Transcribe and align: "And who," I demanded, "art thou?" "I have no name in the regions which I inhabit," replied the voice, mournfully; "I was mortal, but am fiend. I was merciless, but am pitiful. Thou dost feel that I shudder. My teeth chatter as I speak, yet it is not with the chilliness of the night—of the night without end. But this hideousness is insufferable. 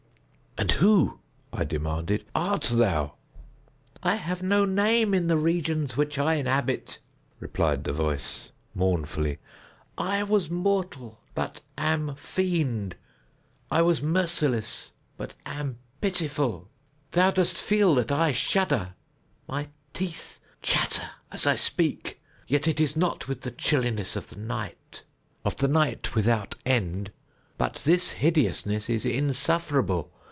"And 0.57 0.73
who," 0.73 1.19
I 1.51 1.63
demanded, 1.63 2.25
"art 2.35 2.63
thou?" 2.63 3.15
"I 4.03 4.15
have 4.15 4.43
no 4.43 4.63
name 4.63 5.13
in 5.13 5.27
the 5.27 5.37
regions 5.37 5.97
which 5.97 6.19
I 6.19 6.35
inhabit," 6.35 6.99
replied 7.39 7.83
the 7.83 7.93
voice, 7.93 8.51
mournfully; 8.75 9.39
"I 9.97 10.21
was 10.23 10.51
mortal, 10.51 11.21
but 11.33 11.61
am 11.79 12.13
fiend. 12.15 12.95
I 13.71 13.81
was 13.81 14.03
merciless, 14.03 14.91
but 15.17 15.33
am 15.45 15.77
pitiful. 15.99 16.69
Thou 17.11 17.31
dost 17.31 17.57
feel 17.57 17.95
that 17.95 18.11
I 18.11 18.31
shudder. 18.31 18.93
My 19.47 19.69
teeth 19.93 20.39
chatter 20.61 21.09
as 21.31 21.47
I 21.47 21.55
speak, 21.55 22.21
yet 22.47 22.67
it 22.67 22.79
is 22.79 22.95
not 22.95 23.27
with 23.27 23.41
the 23.41 23.51
chilliness 23.51 24.15
of 24.15 24.29
the 24.29 24.39
night—of 24.39 25.55
the 25.57 25.67
night 25.69 26.13
without 26.13 26.55
end. 26.67 27.11
But 27.57 27.81
this 27.85 28.11
hideousness 28.11 28.89
is 28.91 29.05
insufferable. 29.05 30.11